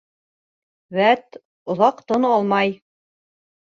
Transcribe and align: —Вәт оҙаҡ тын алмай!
—Вәт 1.01 1.39
оҙаҡ 1.77 2.03
тын 2.09 2.29
алмай! 2.35 2.79